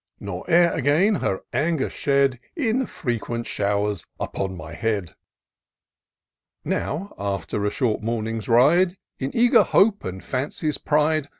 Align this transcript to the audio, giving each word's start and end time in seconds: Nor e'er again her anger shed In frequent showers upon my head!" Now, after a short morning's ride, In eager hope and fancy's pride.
Nor 0.19 0.49
e'er 0.49 0.71
again 0.71 1.13
her 1.17 1.41
anger 1.53 1.87
shed 1.87 2.39
In 2.55 2.87
frequent 2.87 3.45
showers 3.45 4.07
upon 4.19 4.57
my 4.57 4.73
head!" 4.73 5.13
Now, 6.65 7.13
after 7.19 7.65
a 7.65 7.69
short 7.69 8.01
morning's 8.01 8.47
ride, 8.49 8.97
In 9.19 9.29
eager 9.35 9.61
hope 9.61 10.03
and 10.03 10.23
fancy's 10.23 10.79
pride. 10.79 11.29